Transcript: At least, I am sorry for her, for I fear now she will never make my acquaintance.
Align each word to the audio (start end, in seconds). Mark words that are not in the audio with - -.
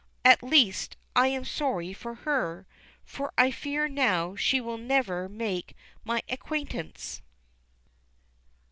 At 0.25 0.41
least, 0.41 0.97
I 1.15 1.27
am 1.27 1.45
sorry 1.45 1.93
for 1.93 2.15
her, 2.15 2.65
for 3.03 3.31
I 3.37 3.51
fear 3.51 3.87
now 3.87 4.35
she 4.35 4.59
will 4.59 4.79
never 4.79 5.29
make 5.29 5.75
my 6.03 6.23
acquaintance. 6.27 7.21